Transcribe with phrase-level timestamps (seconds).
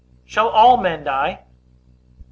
[0.25, 1.43] Shall all men die?
[1.43, 1.45] A.